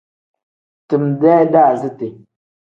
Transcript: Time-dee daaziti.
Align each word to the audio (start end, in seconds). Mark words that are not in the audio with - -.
Time-dee 0.89 1.43
daaziti. 1.53 2.07